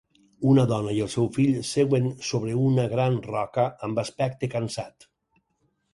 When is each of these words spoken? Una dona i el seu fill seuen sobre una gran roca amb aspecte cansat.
Una 0.53 0.61
dona 0.71 0.93
i 0.99 1.01
el 1.07 1.11
seu 1.15 1.27
fill 1.35 1.59
seuen 1.73 2.09
sobre 2.29 2.57
una 2.63 2.87
gran 2.97 3.19
roca 3.29 3.67
amb 3.89 4.05
aspecte 4.05 4.51
cansat. 4.59 5.07